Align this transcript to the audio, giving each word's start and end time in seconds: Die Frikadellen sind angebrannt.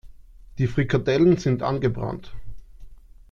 Die 0.57 0.65
Frikadellen 0.65 1.37
sind 1.37 1.61
angebrannt. 1.61 2.33